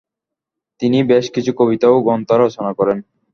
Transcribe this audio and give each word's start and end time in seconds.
তিনি 0.81 0.99
বেশ 1.03 1.25
কিছু 1.35 1.51
কবিতা 1.59 1.87
ও 1.89 2.05
গ্রন্থ 2.05 2.29
রচনা 2.35 2.71
করেন। 2.73 2.97